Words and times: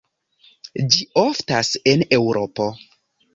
Ĝi 0.95 1.05
oftas 1.25 1.69
en 1.93 2.03
Eŭropo. 2.19 2.69